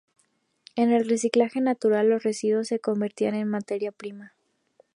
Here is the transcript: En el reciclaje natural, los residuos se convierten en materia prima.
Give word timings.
En 0.75 0.89
el 0.91 1.07
reciclaje 1.07 1.61
natural, 1.61 2.09
los 2.09 2.23
residuos 2.23 2.69
se 2.69 2.79
convierten 2.79 3.35
en 3.35 3.47
materia 3.47 3.91
prima. 3.91 4.33